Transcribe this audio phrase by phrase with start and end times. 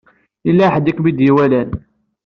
[0.47, 1.71] Yellla ḥedd i kem-id-iwalan.